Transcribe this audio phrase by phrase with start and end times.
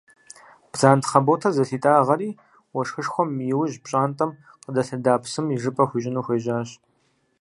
[0.71, 2.29] Бдзантхьэ ботэр зылъитӏагъэри
[2.73, 4.31] уэшхышхуэм иужь пщӏантӏэм
[4.63, 6.69] къыдэлъэда псым ижыпӏэ хуищӏыну хуежьащ.